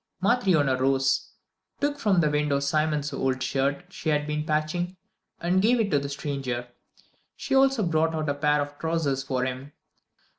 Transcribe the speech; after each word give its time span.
Matryona 0.19 0.77
rose, 0.81 1.29
took 1.79 1.99
from 1.99 2.21
the 2.21 2.29
window 2.31 2.59
Simon's 2.59 3.13
old 3.13 3.43
shirt 3.43 3.85
she 3.93 4.09
had 4.09 4.25
been 4.25 4.43
patching, 4.47 4.97
and 5.39 5.61
gave 5.61 5.79
it 5.79 5.91
to 5.91 5.99
the 5.99 6.09
stranger. 6.09 6.69
She 7.35 7.53
also 7.53 7.83
brought 7.83 8.15
out 8.15 8.27
a 8.27 8.33
pair 8.33 8.61
of 8.63 8.79
trousers 8.79 9.21
for 9.21 9.45
him. 9.45 9.73